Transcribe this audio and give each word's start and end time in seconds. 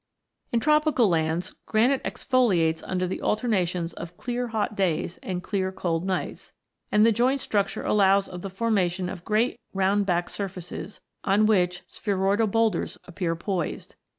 In 0.51 0.59
tropical 0.59 1.07
lands, 1.09 1.53
granite 1.67 2.03
exfoliates 2.03 2.81
under 2.87 3.05
the 3.05 3.21
alternations 3.21 3.93
of 3.93 4.17
clear 4.17 4.47
hot 4.47 4.75
days 4.75 5.19
and 5.21 5.43
clear 5.43 5.71
cold 5.71 6.05
nights, 6.07 6.53
and 6.91 7.05
the 7.05 7.11
joint 7.11 7.39
structure 7.39 7.85
allows 7.85 8.27
of 8.27 8.41
the 8.41 8.49
formation 8.49 9.09
of 9.09 9.23
great 9.23 9.59
round 9.75 10.07
backed 10.07 10.31
surfaces, 10.31 11.01
on 11.23 11.45
which 11.45 11.83
spheroidal 11.87 12.47
boulders 12.47 12.97
appear 13.07 13.35
poised. 13.35 13.93